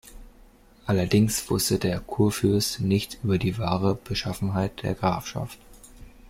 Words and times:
Allerdings 0.87 1.47
wusste 1.51 1.77
der 1.77 1.99
Kurfürst 1.99 2.79
nichts 2.79 3.19
über 3.23 3.37
die 3.37 3.59
wahre 3.59 3.93
Beschaffenheit 3.93 4.81
der 4.81 4.95
Grafschaft. 4.95 5.59